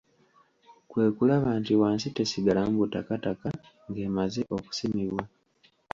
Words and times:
Kwe 0.89 1.05
kulaba 1.15 1.49
nti 1.59 1.73
wansi 1.81 2.07
tesigalamu 2.15 2.73
butakataka 2.81 3.49
ng'emaze 3.89 4.41
okusimibwa. 4.57 5.23